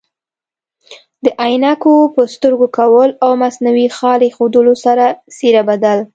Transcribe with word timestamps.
د 1.25 1.27
عینکو 1.43 1.95
په 2.15 2.21
سترګو 2.33 2.67
کول 2.77 3.09
او 3.23 3.31
مصنوعي 3.43 3.87
خال 3.97 4.19
ایښودلو 4.23 4.73
سره 4.85 5.05
څیره 5.37 5.61
بدل 5.69 5.97